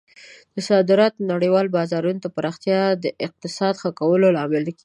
[0.55, 4.79] د صادراتو د نړیوالو بازارونو ته پراختیا د اقتصاد ښه کولو لامل کیږي.